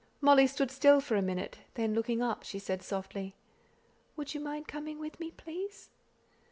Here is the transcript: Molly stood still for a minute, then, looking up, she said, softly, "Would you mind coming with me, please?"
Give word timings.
Molly 0.19 0.47
stood 0.47 0.71
still 0.71 0.99
for 0.99 1.15
a 1.15 1.21
minute, 1.21 1.59
then, 1.75 1.93
looking 1.93 2.23
up, 2.23 2.41
she 2.41 2.57
said, 2.57 2.81
softly, 2.81 3.35
"Would 4.15 4.33
you 4.33 4.39
mind 4.39 4.67
coming 4.67 4.97
with 4.97 5.19
me, 5.19 5.29
please?" 5.29 5.91